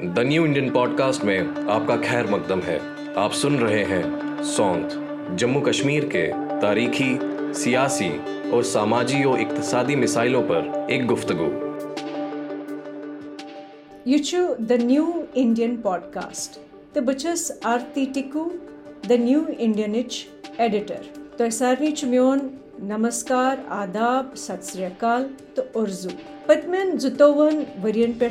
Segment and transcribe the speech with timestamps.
[0.00, 2.78] The new Indian podcast में आपका खैर मकदम है।
[3.14, 4.88] आप सुन रहे हैं सौंत
[5.38, 6.26] जम्मू कश्मीर के
[6.60, 7.18] तारीखी,
[7.54, 8.08] सियासी
[8.50, 11.48] और सामाजी और इकतसादी मिसाइलों पर एक गुफ्तगु।
[14.10, 16.60] यह द न्यू इंडियन पॉडकास्ट
[16.94, 18.50] तो बस Aarti Tickoo
[19.06, 19.94] the New Indian
[20.60, 21.06] editor
[21.38, 22.50] तो सारे मोन
[22.82, 24.60] नमस्कार, आदाब, सत
[25.56, 26.10] तो उर्जू
[26.48, 28.30] पतमें जुतोवन, वरियन पे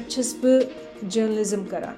[1.03, 1.97] जर्नलिज्म करान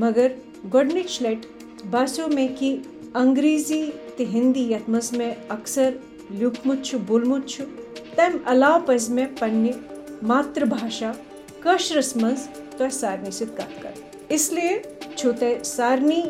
[0.00, 0.34] मगर
[0.66, 1.46] गोडनिच लट
[1.90, 2.70] बासो में कि
[3.16, 3.82] अंग्रेज़ी
[4.18, 5.94] ते हिंदी यथ मज में अक्सर
[6.32, 7.46] लिखमुत बोलमुत
[8.16, 9.74] तम अलाव पज में पन्ने
[10.26, 11.14] मातृभाषा
[11.66, 14.82] कशरस मज तो सारनी सत कत कर। इसलिए
[15.18, 16.22] छो ते सारनी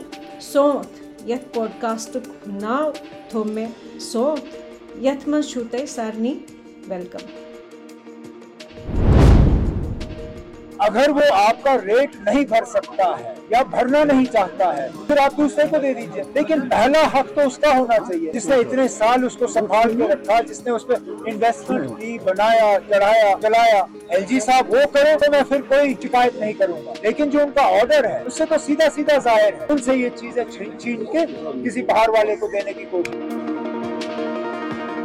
[0.43, 2.16] सोत यथ पॉडकास्ट
[2.62, 2.93] नाव
[3.35, 3.69] थो में
[4.12, 4.51] सोत
[5.02, 6.33] यथ मज छो ते सारनी
[6.88, 7.29] वेलकम।
[10.80, 15.35] अगर वो आपका रेट नहीं भर सकता है या भरना नहीं चाहता है, फिर आप
[15.35, 19.47] दूसरे को दे दीजिए। लेकिन पहला हक तो उसका होना चाहिए। जिसने इतने साल उसको
[19.49, 25.16] संभाल के रखा, जिसने उस पर इन्वेस्टमेंट की, बनाया, चढ़ाया, चलाया एलजी साहब, वो करे
[25.16, 28.88] तो मैं फिर कोई शिकायत नहीं करूँगा। लेकिन जो उनका ऑर्डर है, उससे तो सीधा
[28.91, 31.27] सीधा ज़ाहिर है। उनसे ये चीज़ें छीन के
[31.63, 33.46] किसी बाहर वाले को देने की कोशिश।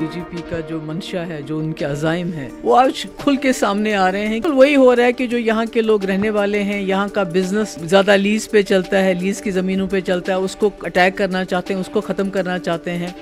[0.02, 4.08] डीजीपी का जो मंशा है जो उनके अजाइम है वो आज खुल के सामने आ
[4.09, 7.09] रहे हैं। वही हो रहा है कि जो यहाँ के लोग रहने वाले हैं यहाँ
[7.09, 11.17] का बिज़नेस ज़्यादा लीज पे चलता है लीज की जमीनों पे चलता है उसको अटैक
[11.17, 13.13] करना चाहते हैं उसको खत्म करना चाहते हैं।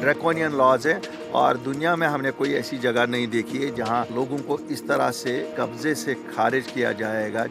[0.00, 1.00] ड्रैकोनियन लॉज है
[1.34, 5.10] और दुनिया में हमने कोई ऐसी जगह नहीं देखी है जहाँ लोगों को इस तरह
[5.14, 7.46] से कब्जे से खारिज किया जाएगा।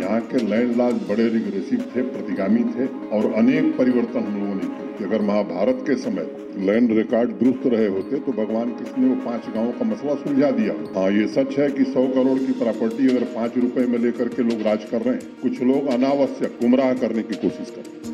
[0.00, 4.66] यहाँ के लैंड लॉज बड़े रिग्रेसिव थे प्रतिगामी थे और अनेक परिवर्तन हम लोगों ने
[4.68, 6.26] किए। कि अगर महाभारत के समय
[6.66, 10.50] लैंड रिकॉर्ड दुरुस्त रहे होते तो भगवान कृष्ण ने वो पाँच गाँवों का मसला सुलझा
[10.50, 14.28] दिया। हाँ ये सच है कि सौ करोड़ की प्रॉपर्टी अगर पाँच रुपए में लेकर
[14.28, 17.96] के लोग राज कर रहे हैं, कुछ लोग अनावश्यक गुमराह करने की कोशिश कर रहे
[17.96, 18.10] हैं।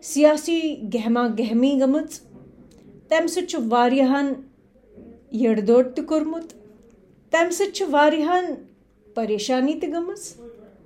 [0.03, 2.21] सियासी गहमा गहमी गमच
[3.11, 4.35] तम सहन
[5.33, 6.49] यड़दोड़ तुर्मुत
[7.33, 8.55] तम सहन
[9.15, 10.35] परेशानी तमच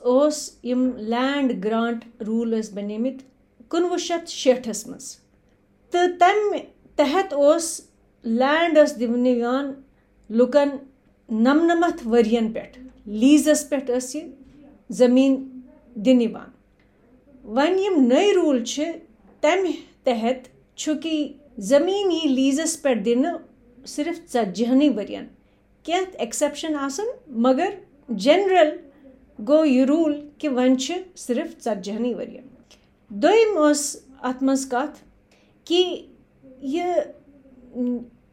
[1.11, 3.19] लैंड ग्रांट रूल बनिमित
[3.71, 5.17] कुनवु शत शेठस मज
[5.93, 6.57] तो तम
[6.99, 7.33] तहत
[8.25, 9.75] लैंड दिन
[10.31, 10.71] लुकन
[11.29, 12.71] नमनमथ वरियन पे
[13.09, 13.81] लीजस पे
[14.91, 15.37] ज़मीन
[15.99, 16.27] दिन
[17.45, 18.63] वन यम नए रूल
[19.43, 19.73] तम
[20.05, 20.49] तहत
[20.97, 21.15] कि
[21.61, 23.27] ज़मीन यी लीजस पे दिन
[23.87, 25.29] सिर्फ़ tzatjihani वरियन
[25.87, 27.13] कह एक्सेप्शन आसन?
[27.47, 27.77] मगर
[28.11, 28.79] जनरल
[29.41, 32.49] गो यह रूल कि वन सिर्फ़ tzatjihani वरियन
[33.11, 33.59] दोम
[34.25, 34.39] अत
[34.73, 34.95] कत
[35.67, 36.09] कि
[36.65, 37.15] यह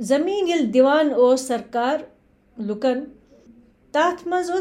[0.01, 2.07] ज़मीन ये दिवान सरकार
[2.57, 2.99] लुकन
[3.93, 4.51] तथ मज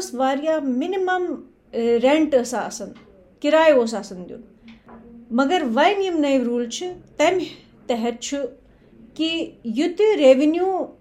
[0.63, 1.27] मिनिमम
[1.75, 2.93] रेंट आसन
[3.41, 4.43] किराय आसन दिन
[5.31, 6.69] मगर वन नए रूल
[7.19, 7.39] तम
[7.89, 8.19] तहत
[9.17, 9.29] कि
[9.65, 10.98] युत रेवेन्यू ये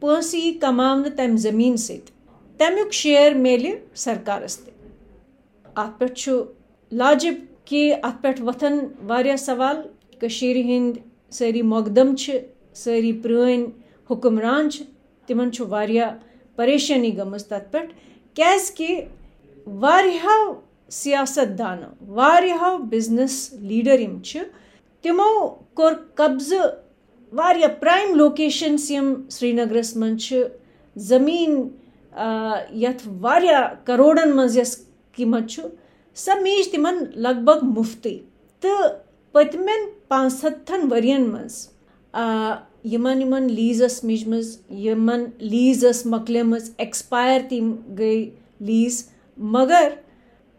[0.00, 4.58] पोस यी कमावन तम ज़मीन समुक शेयर मेल सरकारस
[5.76, 6.02] अत
[6.92, 9.84] लाजिब कि अत पे वथन वारिया सवाल,
[10.24, 10.98] कशीर हिंद,
[11.32, 12.14] सारी मोकदम
[12.74, 13.72] सारी प्रान
[14.10, 14.68] हुक्मरान
[15.28, 16.06] तिमन वारिया
[16.58, 17.86] परेशानी गमज तत पे
[18.76, 18.96] कि
[19.66, 24.18] वारियाहो सियासतदानो वारियाहो बिज़नेस लीडर यम
[25.04, 26.52] तिमो कोर कब्ज
[27.32, 30.16] वारिया प्राइम लोकेशंस यम श्रीनगरस मन
[30.96, 31.52] ज़मीन
[32.76, 34.74] यथ वारिया करोड़न मज यस
[35.16, 35.46] कीमत
[36.16, 38.14] स मीज तिमन लगभग मुफ्ती।
[38.62, 38.76] तो
[39.34, 41.54] पतमेन पाँच हत्थन वरियन मज
[42.92, 46.04] यमन यमन लीजस मिज मज यमन लीजस
[46.80, 48.24] एक्सपायर तिम गई
[48.62, 49.04] लीज।
[49.38, 49.92] मगर,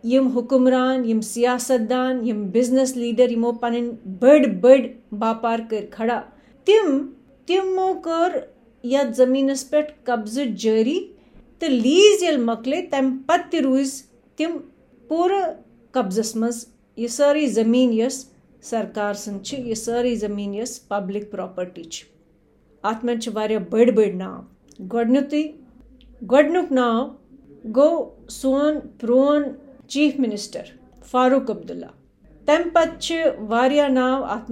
[0.04, 3.74] यम हुक्मरान, यम सियासतदान, यम बिज़नेस लीडर यमो पन
[4.22, 4.82] बड़ बड़
[5.18, 6.24] बापार कर खड़ा।
[8.84, 11.00] यथ जमीनस पे कब्ज जारी
[11.62, 13.92] तो लीज ये मकले तम पत रूज
[14.38, 14.58] तिम
[15.10, 15.34] पूर
[15.94, 16.66] कब्जस मज
[16.98, 18.18] यह सारी ज़मीन यस
[18.64, 21.90] सरकार सद यह सारी ज़मीन यस पब्लिक प्रॉपर्टी
[22.84, 25.44] अत मे बड़ बड़ नाव गोडनुतु
[26.22, 27.18] गोडनुक नाव
[27.72, 27.90] गो
[28.30, 29.52] सोन प्रोन
[29.90, 30.72] चीफ मिनिस्टर
[31.12, 31.92] फारूक अब्दुल्ला
[32.48, 33.12] तम पत्
[33.92, 34.52] नाव अत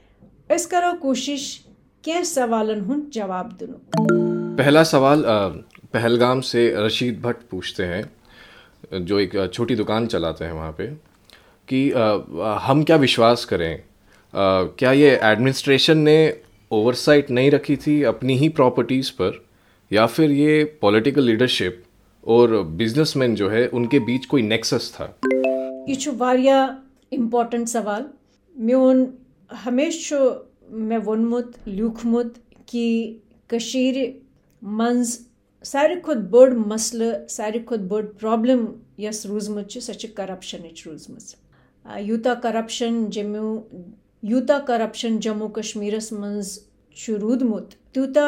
[0.52, 1.66] करो कोशिश
[2.06, 5.24] कह सवालन हूँ, जवाब दिन पहला सवाल
[5.94, 8.12] पहलगाम से रशीद भट्ट पूछते हैं,
[8.94, 10.98] जो एक छोटी दुकान चलाते हैं वहाँ पे,
[11.68, 11.92] कि
[12.62, 13.84] हम क्या विश्वास करें?
[14.34, 16.42] क्या ये एडमिनिस्ट्रेशन ने
[16.72, 19.46] ओवरसाइट नहीं रखी थी अपनी ही प्रॉपर्टीज़ पर,
[19.94, 21.84] या फिर ये पॉलिटिकल लीडरशिप
[22.24, 25.20] और बिजनेसमैन जो है, उनके बीच कोई नेक्सस था?
[25.90, 25.96] ये
[27.14, 28.06] इम्पोर्टेंट सवाल
[28.56, 29.08] मोन
[29.54, 32.34] हमेश मैं वोनमुत, लिखमुत
[32.70, 33.22] कि
[33.52, 34.22] कशीर,
[34.64, 35.20] मंज,
[35.64, 38.68] सारे खुद बड़ मसल, सारे खुद बड़ प्रॉब्लम
[39.00, 41.18] यस रूजमुत सह करप्शन रूजम
[42.00, 43.64] यूता करप्शन जम्मू,
[44.24, 46.60] यूता करप्शन जम्मू कश्मीरस मज
[47.10, 48.28] रूदमुत तूता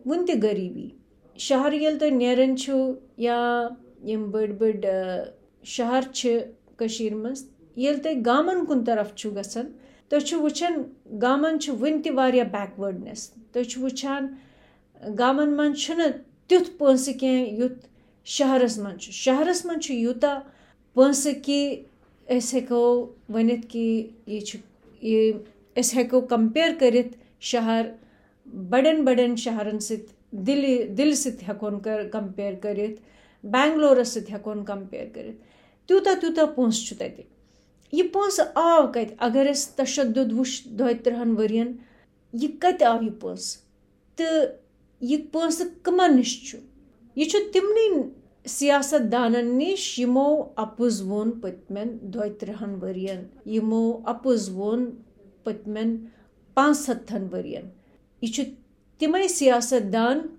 [0.07, 0.87] वन गरीबी।
[1.39, 2.55] शहर ये तुम नेरन
[3.19, 3.37] या
[4.05, 4.85] यम बड़ बड़
[5.65, 6.03] शहर
[7.13, 7.43] मज
[7.77, 9.65] ये तुम गामन कुन तरफ़ गसान।
[10.11, 10.85] तुम वुचान
[11.23, 13.21] गामन वन तह बैकवर्डनेस
[13.53, 14.21] तुम वुचान
[15.17, 15.73] गामन मन
[16.49, 16.65] तुथ
[22.31, 24.59] पोस कह युत शहरस मन शहरस मन यूता पोस कि हेको वन कि
[25.03, 25.45] ये
[25.93, 27.09] हेको कंपेयर कर
[27.41, 27.91] शहर,
[28.47, 32.97] बड़न बड़न शहरन सत, दिल दिल सत हेकोन कर कंपेयर कर
[33.45, 35.39] बैंगलोरस सत हेकोन कंपेयर कर
[35.89, 37.23] तूता तूता पोस तत
[37.93, 41.79] यह पोस आव कत अगर अस तशद वुश दो त्रिहन वरियन
[42.35, 43.63] यह कत आव यह पोस।
[44.21, 44.25] तो
[45.05, 45.61] यह पोस
[48.45, 54.03] कमन नश यह तिमन सियासत दानन निश यमो अपुज वोन पतमेन दो त्रिहन वरियन। यमो
[54.07, 54.85] अपुज वोन
[55.45, 56.09] पतमेन
[56.55, 57.71] पाँच सत्तन वरियन।
[58.23, 58.55] यह
[58.99, 60.29] तिमै सियासतदान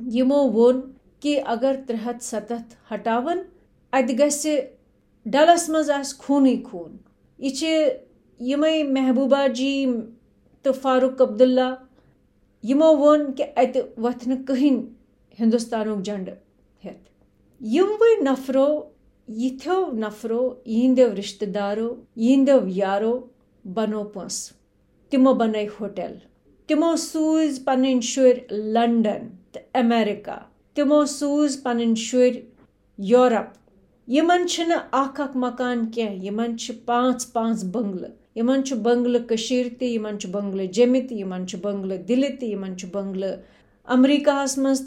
[0.00, 0.80] यमो वोन
[1.22, 3.44] कि अगर त्रे हथ सतत हटावन
[3.92, 4.56] अत गि
[5.26, 6.98] डलस मज खून खून।
[7.38, 8.00] यह
[8.40, 9.86] यमै महबूबा जी
[10.64, 11.76] तो फारूक अब्दुल्ला
[12.64, 14.82] यमो वोन कि अत वथ कहीं
[15.38, 16.28] हिंदुस्तान झंड
[16.82, 17.11] हेत।
[17.62, 18.66] यमवे नफरो
[19.28, 21.86] यथो नफरो यहंदो रिश्तेदारो
[22.18, 23.12] यहंदो यारो
[23.64, 24.38] बनो पंस
[25.12, 26.16] तिमो बन होटल
[26.68, 28.40] तिमो सूज पन शुर
[28.74, 30.36] लंडन तो अमेरिका
[30.76, 31.94] तिमो सूज पन
[34.08, 34.46] यमन
[34.94, 41.46] अख अख मकान कह यमन पाँच पाँच बंगल यमन बंगल कशीर तमन बंगल जमि तमन
[41.64, 43.32] बंगल दिल तमन बंगल
[43.88, 44.86] अमरीका मज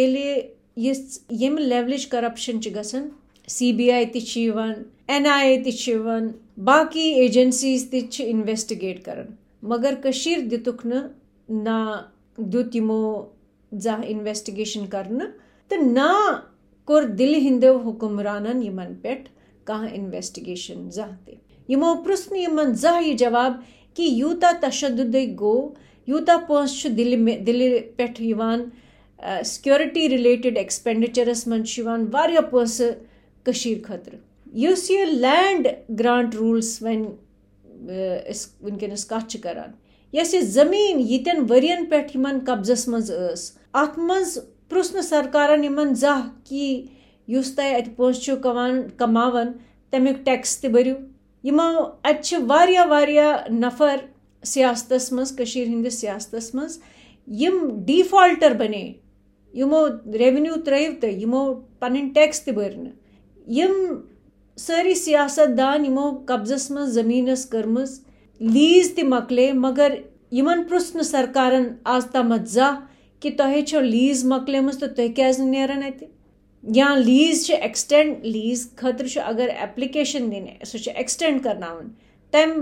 [1.40, 3.10] यम लेवलच करप्शन गसन।
[3.48, 9.24] सी बी आई तन एन आई ए तन बाकी एजेंसीज इन्वेस्टिगेट कर
[9.64, 11.78] मगर कशीर दितुक ना
[12.40, 13.00] दुत यमो
[13.72, 15.06] जह इन्वेस्टिगेशन कर
[15.70, 16.12] तो ना
[16.86, 19.14] कोर दिल हिंदो हुक्मरानन यमन पे
[19.66, 21.36] कह इन्वेस्टिगेशन जह तह
[21.70, 23.62] यमो पृन यमन जह यह जवाब
[23.96, 25.74] कि यूता तशद गो,
[26.08, 28.06] यूता पोस दिल दिल पे
[29.44, 31.62] सिक्योरिटी रिलेटेड एक्सपेंडिचरस मन
[32.50, 32.80] पोस
[33.84, 34.18] खतर।
[34.68, 37.02] उस यह लैंड ग्रांट रूल्स वन
[38.62, 39.74] वनकस कत करान।
[40.14, 42.02] यस ज़मीन यन वरियन पे
[42.46, 43.10] कब्जस मज
[43.74, 44.36] अत मज
[44.70, 46.88] पृन सरकार यमन जह कि
[47.28, 48.26] उस तुम अत पोस
[49.00, 49.54] कमावन,
[49.92, 50.96] तमिक टैक्स तरिव
[51.44, 51.68] यमो
[52.04, 52.20] अत
[53.54, 54.00] नफर
[54.42, 56.78] सियासत मज हंदिस सियासत मज
[57.28, 58.84] यम डिफॉल्टर बने।
[59.54, 61.44] यमो रेवन्यू त्रव तो यमो
[61.80, 62.76] पन टैक्स तर
[63.50, 63.74] यम
[64.58, 67.78] सारी सियासत दान यमो कब्जस मज जमीनस कर्म
[68.40, 69.96] लीज तकले मगर
[70.32, 71.54] यमन पृन सरकार
[71.86, 72.68] आज तमत जा
[73.22, 76.08] कि तुह छो लीज मकलेम तो तुह क्या नेरान अत
[76.64, 81.62] या लीज एक्सटेंड लीज खतर अगर एप्लिकेशन दिन सह एक्सटेंड कर
[82.32, 82.54] तम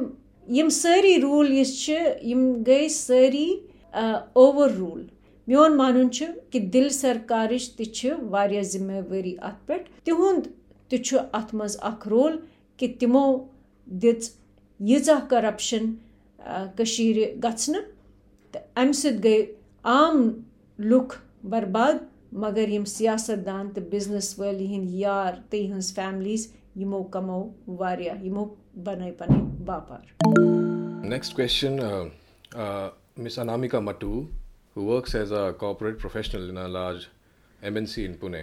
[0.49, 3.49] यम सारी रूल यम गई सारी
[4.37, 5.07] ओवर रूल
[5.49, 6.09] मोन मान
[6.53, 10.49] कि दिल सरकार तह जिम्मेवारी अत पे तिहुंद
[10.91, 12.39] तथ मज रोल
[12.79, 13.27] कि तिमो
[13.87, 14.31] दिज
[14.81, 15.95] यीजा करप्शन
[16.79, 17.75] गन
[18.77, 19.43] अम गई
[21.51, 22.01] बर्बाद
[22.35, 26.47] मगर यम सियासतदान तो बिज़नेस वाली हंद यार हंस फैमिलीज़
[26.79, 27.39] यमो कमो
[27.81, 28.45] वारिया यमो
[28.87, 30.15] बनाए पने बापार
[31.11, 31.77] Next question,
[33.17, 34.27] Miss Anamika Matu,
[34.77, 37.07] who works as a corporate professional in a large
[37.61, 38.41] MNC in Pune.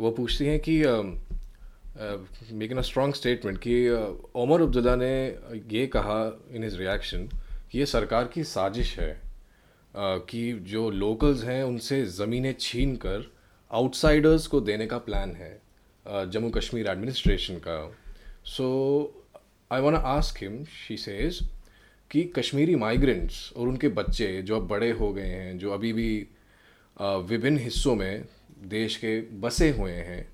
[0.00, 0.74] वो पूछती हैं कि
[2.54, 3.78] मेकिंग स्ट्रॉन्ग स्टेटमेंट कि
[4.42, 5.14] उमर अब्दुल्ला ने
[5.72, 6.18] ये कहा
[6.52, 7.26] इन रिएक्शन
[7.72, 9.10] कि ये सरकार की साजिश है
[9.94, 13.30] कि जो लोकल्स हैं, उनसे ज़मीनें छीन कर
[13.70, 17.78] आउटसाइडर्स को देने का प्लान है जम्मू कश्मीर एडमिनिस्ट्रेशन का।
[18.46, 18.66] So
[19.70, 21.40] I want ask him she says
[22.10, 26.26] कि कश्मीरी माइग्रेंट्स और उनके बच्चे जो अब बड़े हो गए हैं, जो अभी भी
[26.96, 28.24] विभिन्न हिस्सों में
[28.66, 30.28] देश के बसे हुए हैं,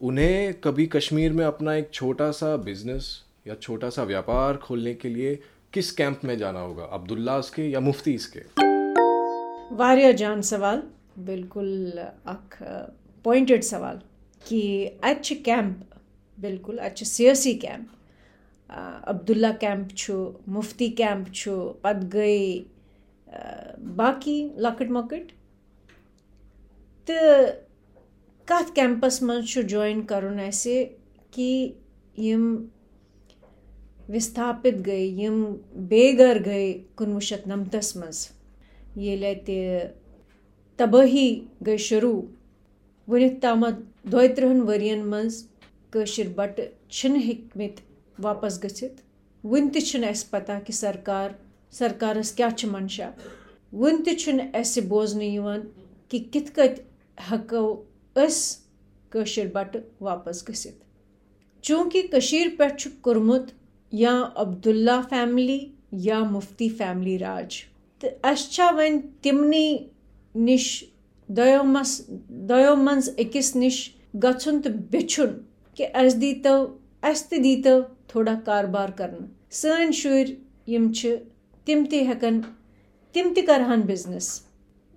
[0.00, 3.10] उन्हें कभी कश्मीर में अपना एक छोटा सा बिज़नेस
[3.48, 5.38] या छोटा सा व्यापार खोलने के लिए
[5.76, 6.84] किस कैंप में जाना होगा?
[6.92, 8.40] अब्दुल्लास के या मुफ्तीस के
[9.76, 10.82] वारिया जान सवाल,
[11.18, 11.70] बिल्कुल,
[12.26, 12.56] अख
[13.24, 14.00] पॉइंटेड सवाल
[14.42, 14.60] कि
[15.04, 15.84] अच्छ कैंप,
[16.38, 17.88] बिल्कुल अच्छ सियासी कैंप
[19.08, 20.14] अब्दुल्ला कैंप छु,
[20.48, 22.58] मुफ्ती कैंप छु पत गई
[23.96, 25.30] बाकी लकट मकट?
[27.08, 27.16] तो
[28.74, 30.84] कैंपस मज ज्वाइन करुन ऐसे
[31.34, 31.48] कि
[34.08, 35.44] विस्थापित गए, यम
[35.88, 38.28] बेगर गए कुनवु शत नमतस मज
[38.98, 39.56] ये लेते
[40.78, 42.12] तबाही गई शुरू।
[43.08, 45.42] वनिक तामत दोय त्रिहन वरियन मज
[45.92, 46.60] कशिर बट
[47.16, 47.80] हिकमित
[48.20, 48.96] वापस गसित।
[49.44, 51.34] वन तस पता कि सरकार,
[51.72, 53.12] सरकारस क्या मंशा
[53.72, 55.70] वन तस बोजन
[56.10, 56.84] कि कित कत
[57.20, 57.62] हको
[59.54, 60.80] बट वापस गसित।
[61.64, 62.02] चूँकि
[62.58, 62.68] पे
[63.02, 63.52] कोर्मुत
[63.92, 65.60] या अब्दुल्ला फैमिली
[66.02, 67.62] या मुफ्ती फैमिली राज।
[68.00, 69.68] तो अच्छा वन तिमनी
[70.34, 70.66] निश
[71.28, 72.06] दयो मस
[72.50, 72.74] दयो
[73.24, 73.78] अकिस निश
[74.16, 75.30] गछुन तो बिछुन
[75.76, 76.56] कि अस दीतो
[77.04, 77.80] अस तो दीतो
[78.14, 80.36] थोड़ा कारबार करन। सन शुर
[80.68, 80.92] यम
[81.66, 82.40] तिम ते हकन
[83.14, 84.28] तिम ते करहन बिज़नेस।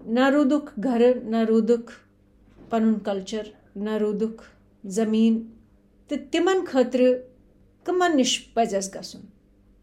[0.01, 1.89] ना रूदुक घर, ना रूदुक
[2.71, 3.47] पनुन कल्चर,
[3.77, 4.41] ना रूदुक
[4.83, 5.37] ज़मीन।
[6.09, 7.01] तो तिमन खतर
[7.89, 9.27] कमन निश पजस गसन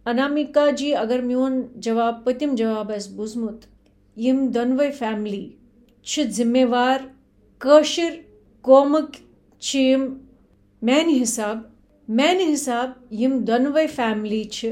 [0.06, 3.64] अनामिका जी, अगर मोन जवाब, पतिम जवाब आस बुजमुत
[4.18, 5.54] यम दोनवे फैमिली।
[6.04, 7.14] छ जिम्मेवार,
[7.60, 8.26] कशिर,
[8.62, 9.16] कौमक
[9.74, 10.20] यम
[10.84, 11.72] मैन हिसाब।
[12.10, 14.66] मैन हिसाब, यम दोनवे फैमिली छ।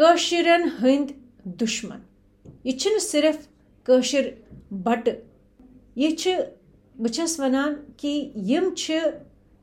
[0.00, 1.14] कशिरन हंद
[1.46, 2.02] दुश्मन।
[2.66, 3.46] यह सिर्फ़
[3.90, 5.08] कशिर बट।
[5.98, 6.52] यह
[7.00, 8.74] बस वनान कि यम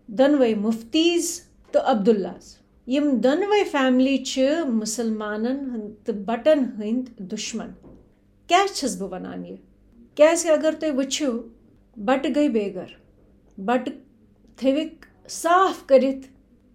[0.09, 1.41] दोनवे मुफ्तीज
[1.73, 2.58] तो अब्दुल्लाज।
[2.89, 4.17] यम दोनवे फैमिली
[4.65, 5.57] मुसलमानन
[6.07, 7.73] तो बटन हंद दुश्मन।
[8.49, 8.61] क्या
[8.95, 9.57] बह वनान यह
[10.17, 11.03] क्या अगर तुम वो
[11.97, 12.95] बट गई बेगर।
[13.57, 13.89] बट
[14.57, 16.25] थविक साफ़ करित,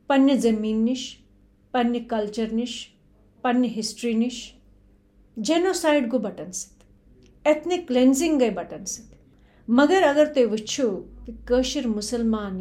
[0.08, 1.02] पन्ने ज़मीन निश,
[1.74, 2.76] पन्ने कल्चर निश,
[3.44, 4.38] पन्ने हिस्ट्री निश।
[5.36, 9.18] जेनोसाइड गो बटन सत। एथनिक क्लेंजिंग गई बटन सत।
[9.68, 10.56] मगर अगर तुम वो
[11.52, 12.60] कशिर मुसलमान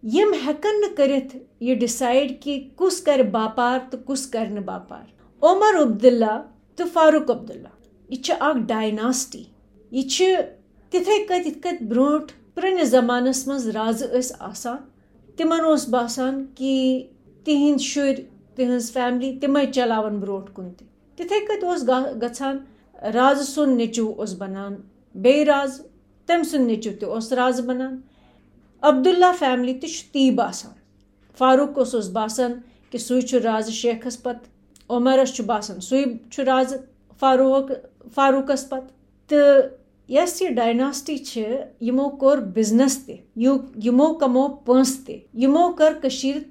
[0.04, 1.30] यम हेकन करित
[1.62, 5.06] ये डिसाइड कि कुस कर बापार तो कुस कर बापार।
[5.42, 6.36] उमर अब्दुल्ला
[6.78, 7.72] तो फारूक अब्दुल्ला।
[8.10, 9.44] यह डायनास्टी।
[9.92, 10.42] यह
[10.92, 14.04] तिथे कत इत कत ब्रोट प्रनिस जमानस मज राज
[14.42, 14.80] आसान।
[15.38, 16.74] तिमन बासान कि
[17.46, 18.16] तिहंद शुर
[26.30, 26.90] तिहंज फैमिली तिमे चलावन ब्रोट कुन तिथे कत गछान राज सुन नेचू बनान बे राज
[26.90, 28.04] तम सुन नेचू तो राज बनान
[28.84, 30.74] अब्दुल्ला फैमिली ती बासान
[31.38, 31.80] फारूक
[32.14, 32.62] बासान
[32.92, 34.42] कि सु राज शेखस पत
[34.90, 36.06] उमरस बासान सु
[36.44, 36.74] राज
[37.22, 37.72] फारूक
[38.16, 38.88] फारूकस पत
[39.30, 39.40] तो
[40.10, 41.16] यस ये डायनास्टी
[41.84, 45.94] यमो कोर बिज़नेस तमो कमो पंस तमो कर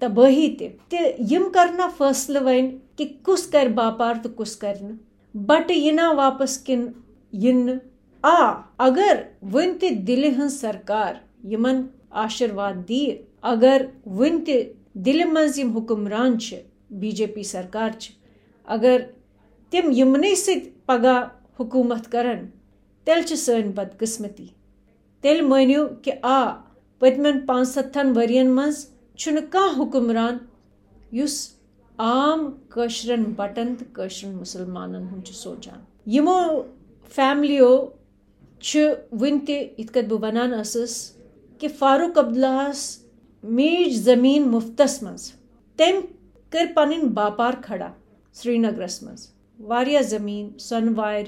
[0.00, 4.98] तबाही तम करना फैसले वन कि कुस कर बापार तो कुस कर
[5.34, 6.94] बट यना वापस किन
[7.32, 7.80] इन
[8.24, 13.00] आ, अगर वन दिल हज सरकार यमन आशीर्वाद दी
[13.44, 14.44] अगर वन
[14.98, 16.38] दिल मज हुक्मरान
[16.92, 17.96] बीजेपी सरकार
[18.68, 19.00] अगर
[19.72, 21.18] तम यमन सगह
[21.58, 22.44] हुकूमत करन,
[23.06, 24.50] तेल सन बदकिस्मती।
[25.24, 26.44] तेल मानियो कि आ
[27.02, 28.86] पतमन पाँच सत्थन वरियन मज
[29.52, 30.40] कह हुक्मरान?
[31.14, 31.36] युस
[31.98, 36.38] आम कशरन बटन तो कशरन मुसलमान हूँ सोचान यमो
[37.14, 37.70] फैमिलियो
[39.14, 40.52] वन इत बह वनान
[41.60, 42.80] कि फारूक अब्दुल्लाहस
[43.44, 45.32] मीज ज़मीन मुफ्तस मज।
[45.78, 46.00] तम
[46.52, 47.90] कर पन बापार खड़ा
[48.36, 49.28] श्रीनगरस मज।
[50.02, 51.26] ज़मीन सनवार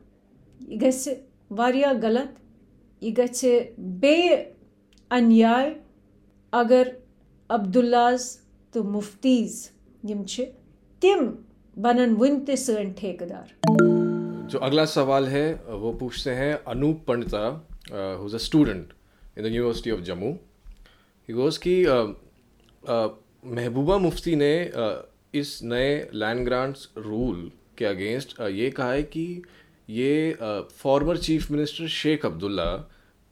[0.69, 0.91] यह
[1.52, 2.36] गि गलत
[3.04, 4.54] यह गि
[5.12, 5.76] अन्याय
[6.54, 6.98] अगर
[7.50, 8.38] अब्दुल्लाज
[8.74, 9.69] तो मुफ्तीज
[10.06, 10.24] यम
[11.02, 11.26] तिम
[11.78, 13.54] बनन वन सन ठेकेदार
[14.48, 18.93] जो अगला सवाल है वो पूछते हैं Anoop Pandita who's a student
[19.38, 20.38] in the university of Jammu
[21.30, 21.84] goes कि
[23.46, 24.96] महबूबा मुफ्ती ने uh,
[25.34, 29.42] इस नए लैंड ग्रांट्स रूल के अगेंस्ट uh, ये कहा है कि
[29.90, 30.38] ये
[30.72, 32.66] former chief minister Sheikh Abdullah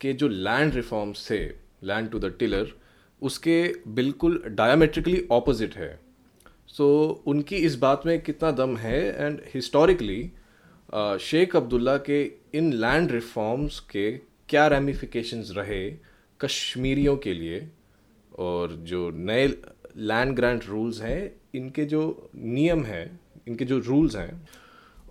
[0.01, 1.39] के जो लैंड रिफॉर्म्स थे
[1.83, 2.71] लैंड टू द टिलर
[3.21, 5.99] उसके बिल्कुल डायमेट्रिकली ऑपोजिट है।
[6.67, 6.85] सो
[7.19, 10.31] so, उनकी इस बात में कितना दम है एंड हिस्टोरिकली
[11.21, 12.23] शेख अब्दुल्ला के
[12.53, 14.11] इन लैंड रिफॉर्म्स के
[14.49, 15.83] क्या रेमिफिकेशंस रहे
[16.39, 17.69] कश्मीरियों के लिए?
[18.41, 19.47] और जो नए
[19.97, 24.49] लैंड ग्रांट रूल्स हैं, इनके जो नियम हैं, इनके जो रूल्स हैं,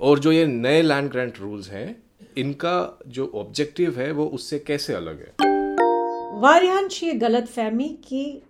[0.01, 2.03] और जो ये नए लैंड ग्रांट रूल्स हैं,
[2.38, 5.35] इनका जो ऑब्जेक्टिव है, वो उससे कैसे अलग है?
[6.40, 8.43] वारियान ये गलत फहमी कि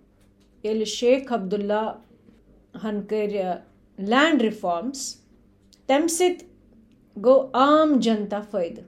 [0.65, 2.01] ये शेख अब्दुल्ला
[2.77, 3.63] हन कर
[3.99, 5.21] लैंड रिफॉर्म्स
[5.91, 6.07] तम
[7.17, 8.85] गो आम जनता फ़ायदे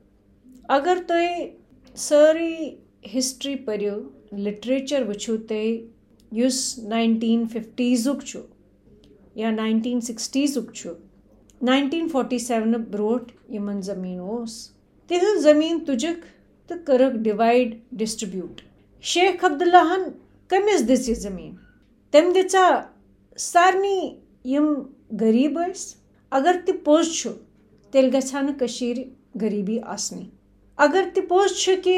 [0.70, 8.22] अगर तुम सारी हिस्ट्री पो लिटरेचर वो तुस नाइनटीन फिफ्टीजुक
[9.38, 10.72] या नाइनटीन सिक्सटीजुक
[11.64, 14.46] नाइनटीन फोर्टी सेवन ब्रोट इन ज़मीन
[15.10, 16.22] तिह ज़मीन तुजक
[16.70, 18.62] तो करक डिवाइड, डिस्ट्रीब्यूट।
[19.04, 20.04] शेख अब्दुल्लाहन
[20.50, 21.58] कमिस दिस ये ज़मीन।
[22.14, 22.66] तम दिचा
[23.38, 24.00] सारनी
[24.46, 24.76] यम
[25.14, 25.60] गरीब
[26.32, 27.28] अगर ति पोज
[27.94, 29.06] तेल गछा कशीर
[29.38, 30.30] गरीबी आसनी।
[30.78, 31.98] अगर ति पोज कि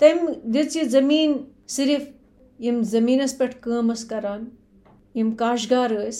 [0.00, 1.34] तम दिच ये ज़मीन
[1.76, 2.08] सिर्फ़
[2.60, 4.46] यम जमीनस पे कम करान,
[5.16, 6.10] यम काशगार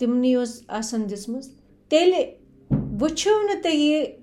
[0.00, 0.34] तिमनी
[0.70, 1.48] आसन दिसमस
[1.90, 2.14] तेल
[2.72, 4.20] वुछो न ये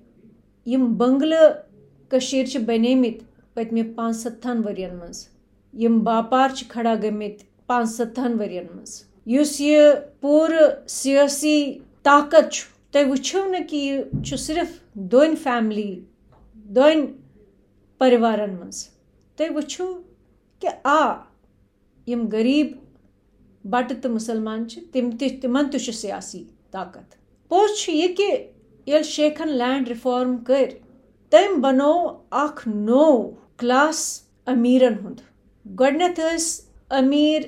[0.66, 1.34] यम बंगल
[2.14, 3.22] कशीर बनेमित
[3.56, 5.28] पतमे पाँच सत्तन वरियन मज
[5.74, 7.38] यम बापार खड़ा गमित
[7.68, 9.02] पाँच सत्तन वरियन मज
[9.60, 11.72] यह पूर सियासी
[12.04, 12.50] ताकत
[12.92, 16.06] तुम वो न कि यह सिर्फ़ दोन फैमिली
[16.56, 17.06] दोन
[18.00, 18.58] परिवारन
[20.64, 21.14] मज तुम वो कि आ,
[22.08, 22.78] यम गरीब
[23.64, 26.38] बट तो मुसलमान तिम तिमन तो सियासी
[26.72, 27.16] ताकत।
[27.50, 28.32] पोज यह कि
[28.86, 30.66] ये शेखन लैंड रिफॉर्म कर,
[31.32, 35.20] तम बनो अख नो क्लास अमीरन हुंद।
[35.66, 36.20] गडनथ
[36.90, 37.42] अमीर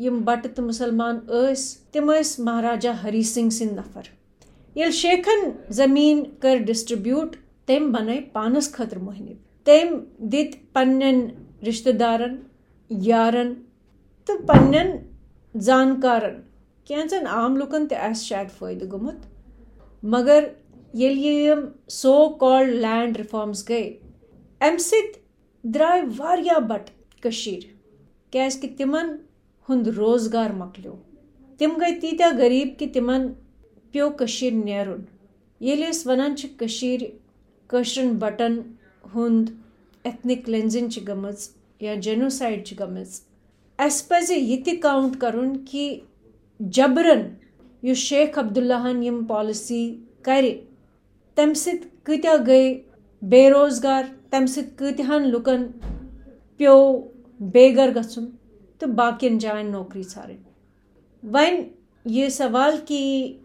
[0.00, 1.16] यम बट तो मुसलमान
[1.94, 4.08] तम महाराजा हरी सिंह सिंह नफर।
[4.76, 7.36] ये शेखन ज़मीन कर डिस्ट्रीब्यूट
[7.68, 11.30] तम बन पानस खतर मोहनिब। तम दित पन्न
[11.62, 12.38] रिश्तेदारन,
[12.90, 13.52] यारन
[14.28, 14.82] तो पन्न
[15.54, 16.42] जानकारन।
[16.86, 19.22] कैंचन आम लुकन तस शायद फ़ायदे गुमुत।
[20.02, 20.50] मगर
[20.94, 21.54] ये
[21.90, 23.84] सो कॉल्ड लैंड रिफॉर्म्स गए।
[24.60, 24.76] अम
[25.64, 26.90] द्राय वारिया बट
[28.32, 29.18] क्या तिमन
[29.68, 30.98] हुंद रोज़गार मकलो
[31.60, 33.28] तिम गई तीत्या गरीब कि तिमन
[33.92, 34.08] प्यो
[34.54, 35.06] नेरुन
[35.60, 36.34] ये वन
[37.70, 38.58] कशरन बटन
[39.14, 39.50] हुंद
[40.06, 41.30] एथनिक क्लेंजिंग गम
[41.82, 43.20] या जेनोसाइड गमज
[43.78, 46.02] अस पज ये काउंट कर कि
[46.60, 47.36] जबरन
[47.94, 50.44] शेख अब्दुल्लाहन यम पॉलिसी कर
[52.36, 52.74] गई
[53.24, 55.62] बेरोजगार, तम सत्यान लुकन
[56.58, 56.76] प्यो
[57.40, 58.26] बेगर गन
[58.80, 60.38] तो बाकियन जायन नौकरी ारन
[61.24, 61.64] वन
[62.06, 63.36] ये सवाल कि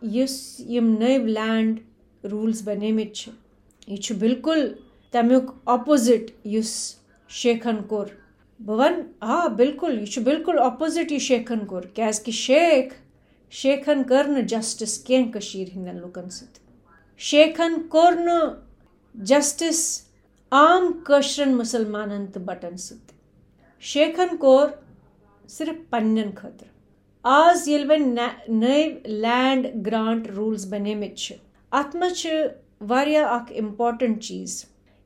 [0.70, 1.80] यम नव लैंड
[2.26, 4.76] रूल्स बने यह बिल्कुल
[5.14, 6.74] तमुक अपोजिट युस
[7.30, 8.12] शेखन कोर।
[8.60, 12.94] बह वन आ बिल्कुल यह बिल्कुल अपोजिट यह शेखन कोर। क्या शेख,
[13.54, 16.60] शेखन कर जस्टिस कह हिंदन लुकन सत
[17.22, 18.16] शेखन कोर
[19.16, 19.82] जस्टिस
[20.52, 23.14] आम कशरन मुसलमान तो बटन सत
[23.84, 24.74] शेखन कोर
[25.50, 26.70] सिर्फ़ पन्न खतर।
[27.26, 28.04] आज ये वन
[28.52, 30.96] नव लैंड ग्रांट रूल्स बने
[31.72, 31.96] अत
[33.54, 34.64] इंपॉर्टेंट चीज़।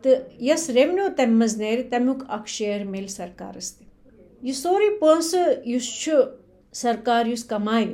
[0.05, 0.11] तो
[0.43, 3.75] यस रेवेन्यू तम मज नेर तमुक अख शेयर मिल सरकारस
[4.43, 5.35] यह सोरे पोस
[6.75, 7.87] सरकार कमाए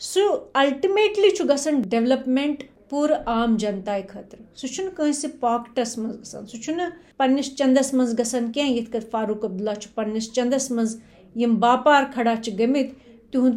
[0.00, 8.14] सह अल्टिमेटली गसन डेवलपमेंट पूर आम जनता खतर सह पॉकेटस मज सह पन्नस चंदस मज
[8.14, 10.96] गसान कह ये फारूक अब्दुल्ला पन्नस चंदस मज
[11.36, 12.94] यम बापार खड़ा गमित
[13.32, 13.54] तिहुंद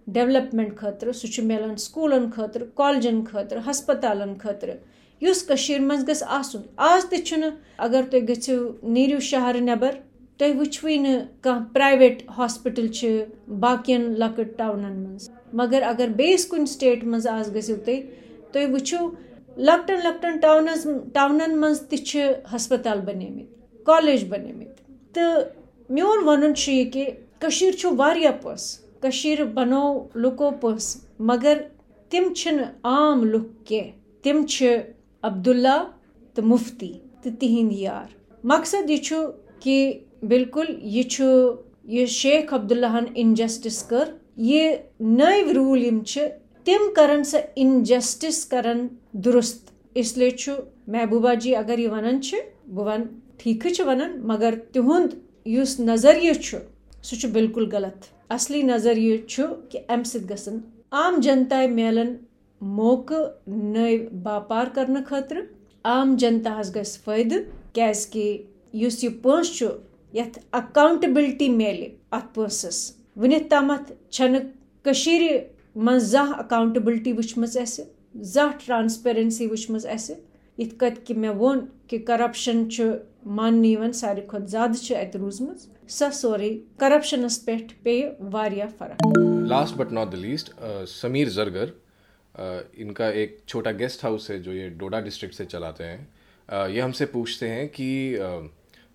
[0.10, 4.78] डेवलपमेंट खतर सह मिलान स्कूलन खतर कॉलेजन खतर हस्पतालन खतर
[5.22, 8.60] युस कशीर मज गस आसन आज त अगर तुम गो
[8.94, 10.00] नीरू शहर नबर
[10.40, 11.20] तुम वुचवी न
[11.74, 12.88] प्राइवेट हॉस्पिटल
[13.60, 18.02] बाकियन लकट टाउनन मज मगर अगर बेस कुन स्टेट मज आज गो तुम
[18.54, 19.00] तुम वुचो
[19.60, 20.84] लकटन लकटन टाउनस
[21.16, 21.96] टाउनन मज त
[22.52, 23.48] हस्पताल बनेमित,
[23.88, 24.76] कॉलेज बनेमित।
[25.16, 25.26] तो
[25.90, 26.54] मोन वन
[26.88, 27.06] कि
[28.44, 28.64] पस
[29.06, 31.58] कशीर बनो लुको पस मगर
[32.12, 32.34] तिम
[32.86, 33.82] आम लुक के,
[34.24, 34.44] तिम
[35.24, 35.78] अब्दुल्ला
[36.36, 38.10] तो मुफ्ती तो तिहंद यार।
[38.44, 39.26] मकसद यह
[39.64, 39.78] कि
[40.26, 40.68] बिल्कुल
[41.88, 45.84] यह शेख अब्दुल्लाहन इनजस्टिस कर, ये नव रूल
[46.66, 48.74] तिम कर सह इनजस्टिस कर
[49.18, 50.56] दुरुस्त। इसलिए
[50.90, 52.20] महबूबा जी, अगर यह वन
[52.70, 53.08] बह वन
[53.40, 56.34] ठीक वन मगर तिहुंद युस नजरिय
[57.04, 59.18] सह बिल्कुल गलत। असली नजरिय
[59.72, 60.24] कि अम सत
[60.96, 62.16] आम जनता मिलन
[62.62, 63.12] मौक
[63.50, 65.38] नव बापार कर खतर,
[65.86, 67.34] आम जनता गस फायद
[67.76, 67.92] क्या
[68.76, 69.62] यह पोस
[70.14, 72.78] यथ अकाउंटेबिलिटी मेल अत पोसस
[75.76, 79.78] तमत मज जह अकाउंटेबिलिटी वुचम जह ट्रांसपेरेंसी वुचम
[80.58, 82.70] इत कत कि मे वोन कि करप्शन
[83.28, 85.48] मान सारे खुद ज़्यादा अत रूजम
[85.88, 88.10] सह सोरे करप्शनस पे पे
[88.66, 88.98] फ़र्क
[89.48, 90.52] last but not the least
[90.88, 91.74] Sameer Zargar
[92.78, 97.06] इनका एक छोटा गेस्ट हाउस है जो ये डोडा डिस्ट्रिक्ट से चलाते हैं ये हमसे
[97.06, 98.18] पूछते हैं कि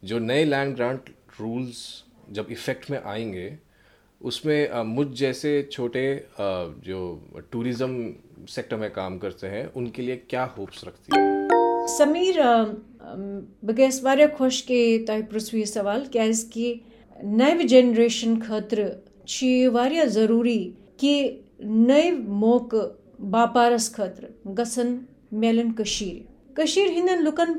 [0.04, 1.00] जो नए लैंड ग्रांट
[1.40, 3.58] रूल्स जब इफ़ेक्ट में आएँगे
[4.20, 6.04] उसमें मुझ जैसे छोटे
[6.38, 6.98] जो
[7.52, 11.24] टूरिज़्म सेक्टर में काम करते हैं, उनके लिए क्या होप्स रखती है?
[11.88, 12.40] समीर
[13.64, 16.80] बगैस वारिया खुश के तह पृथ्वी सवाल, क्या कि
[17.16, 18.82] नव जनरेशन खतर
[20.06, 20.58] ज़रूरी
[21.00, 21.14] कि
[21.62, 22.74] नव मौक़
[23.30, 24.28] बापारस खतर?
[24.48, 24.98] गसन,
[25.34, 26.24] मेलन, कशीर।
[26.56, 27.54] कशीर हिंदन लुकन,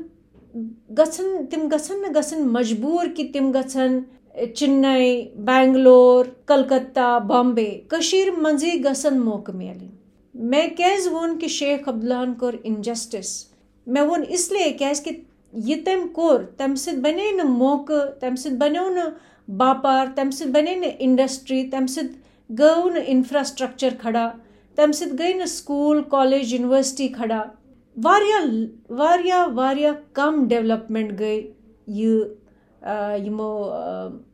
[1.00, 4.04] गसन, तिम गसन न गसन मजबूर कि तिम गसन
[4.46, 9.90] चेन्नई, बेंगलोर, कलकत्ता, बॉम्बे, कशीर, मंजी, गसन, मौक मेलन
[10.34, 13.46] मैं कैज वोन कि शेख अब्दुल्लाहन कोर इनजस्टिस
[13.88, 18.52] मैं वोन इसलिए कैज कि ये तम कोर, तम सत बने न मौक, तम सत
[18.52, 19.12] बनो न
[19.50, 22.10] बापार, तम सत बने न इंडस्ट्री तम सत
[22.50, 24.34] गो न इंफ्रास्ट्रक्चर खड़ा,
[24.76, 25.34] तम सत गई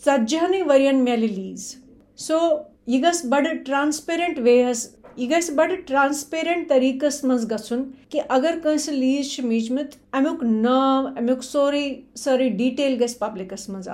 [0.04, 1.76] षतजहन वरियन मेल लीज।
[2.18, 2.38] सो
[2.90, 4.74] यह गस बड़ ट्रांसपेरेंट वे
[5.20, 11.42] यह गस बड़ ट्रांसपेरेंट तरीकस मज गसन, कि अगर कंस लीज मीजमत अमुक नाम, अमुक
[11.44, 13.90] सोरे, सारी डिटेल गस पब्लिकस मज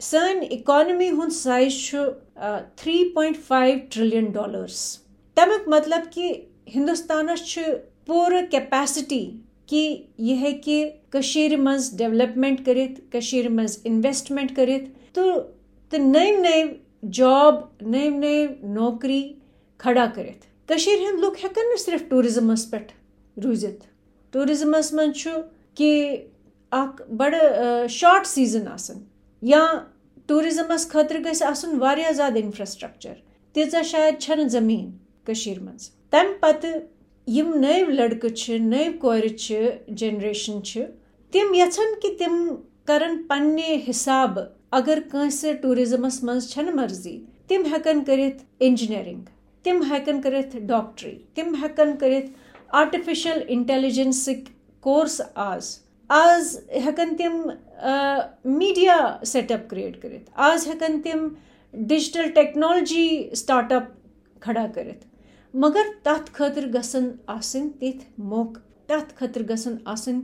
[0.00, 1.96] सन इकोनॉमी हूँ size
[2.78, 5.00] three point five trillion dollars
[5.36, 7.36] तमुक मतलब कि हिंदुस्तान
[8.06, 14.78] पूरे कैपेसिटी कि यह कि मज डेवलपमेंट कर मज इन्वेस्टमेंट कर
[15.92, 16.68] तो तो नव नव
[17.16, 19.22] जॉब नव नव नौकरी
[19.80, 20.26] खड़ा कर
[21.20, 22.78] लुक हेकन सिर्फ़ टूरिज्मस पे
[23.36, 23.80] रूजित
[24.32, 25.24] टूरिज्मस मज
[25.76, 25.90] कि
[26.72, 29.00] बड़ शॉर्ट सीज़न आसन।
[29.42, 29.60] या
[30.28, 31.78] टूरिज्मस खतर गसन
[32.12, 33.16] ज़्यादा इंफ्रास्ट्रक्चर
[33.54, 34.92] तीजा शायद छन ज़मीन
[35.26, 36.64] कशीर मज। तम पत
[37.26, 38.24] यम नव लड़क
[38.62, 39.28] नव कोर
[39.92, 40.60] जनरेशन
[41.32, 42.48] तिम यन कि तिम
[42.86, 43.16] करन
[44.74, 49.22] पन्ने हिसाब अगर कंस टूरिज्मस मज छन मर्ज़ी, तिम हेकन करित इंजीनियरिंग
[49.64, 52.34] तिम हेकन करित डॉक्टरी तिम हेकन करित
[52.74, 54.28] आर्टिफिशियल इंटेलिजेंस
[54.82, 57.52] कोर्स आज। आज हेकन तिम
[58.46, 61.30] मीडिया सेटअप क्रिएट करित आज हेकन तिम
[61.74, 63.92] डिजिटल टेक्नोलॉजी स्टार्टअप
[64.42, 65.00] खड़ा करित
[65.54, 68.58] मगर तथ खतर गसन आसन, तिथ मौक
[68.90, 70.22] तथ खतर गसन आसन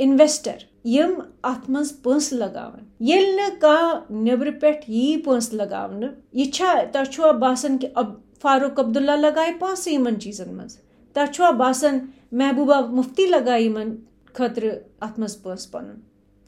[0.00, 1.14] इन्वेस्टर यम
[1.44, 3.78] अत मज पंस लगावन येल न का
[4.10, 9.86] नेबर पेट यी पंस लगावन ये छा तछुआ बासन कि अब फारूक अब्दुल्ला लगाए पास
[9.88, 10.76] यमन चीजन मज
[11.16, 12.00] तछुआ बासन
[12.34, 13.96] महबूबा मुफ्ती लगाए यमन
[14.36, 14.66] खतर
[15.02, 15.92] अत मज पंस पन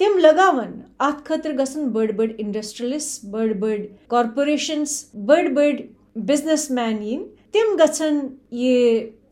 [0.00, 3.78] तिम लगावन अत खतर गसन बड़ बड़ इंडस्ट्रियलिस्ट बड़ बड़
[4.10, 5.72] कॉर्पोरेशंस बड़ बड़
[6.30, 8.20] बिज़नेस मैन इन तिम गसन
[8.52, 8.78] ये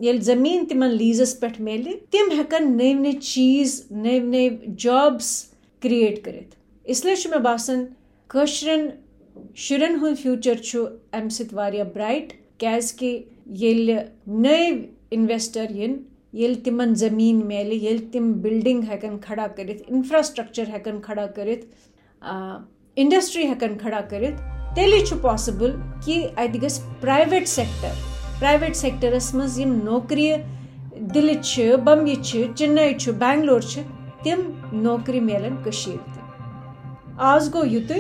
[0.03, 5.31] ये ज़मीन तिमन लीजस पे मेले तिम हेकन नव नव चीज़ नव नव जॉब्स
[5.83, 6.55] क्रिएट करित
[6.87, 7.87] इसलिए मे बासन
[8.31, 8.91] कशरन
[9.59, 10.61] शुरन हूँ फ्यूचर
[11.15, 11.55] अम सत
[11.95, 12.75] ब्राइट क्या
[14.41, 15.99] नव इन्वेस्टर इन
[16.35, 21.49] ये तिमन ज़मीन मेले ये तिम बिल्डिंग हेकन खड़ा कर इंफ्रास्ट्रक्चर हेकन खड़ा कर
[22.97, 24.01] इंडस्ट्री हेकन खड़ा
[28.43, 30.37] कर तेल पॉसिबल कि अत ग प्राइवेट सेक्टर प्राइवेट सेक्टरस मज नौकरी
[31.13, 33.63] दिल्ली बम्बई चेन्नई बेंगलोर
[34.25, 34.43] तिम
[34.75, 35.57] नौकरी मेलन
[37.21, 37.93] आज गो युत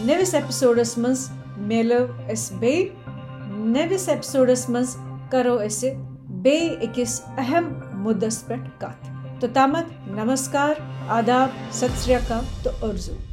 [0.00, 2.00] नविस एपिसोडस मज मेलो
[2.60, 2.74] बे
[3.70, 4.94] नविस एपिसोडस मज
[5.32, 5.58] करो
[6.42, 12.08] बे अकिस अहम मुद्दस पे कत तो तमत नमस्कार आदाब सत
[12.64, 13.29] तो अर्जू